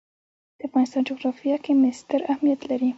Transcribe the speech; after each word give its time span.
د 0.57 0.59
افغانستان 0.67 1.01
جغرافیه 1.09 1.57
کې 1.63 1.71
مس 1.81 1.95
ستر 2.01 2.19
اهمیت 2.33 2.61
لري. 2.69 2.89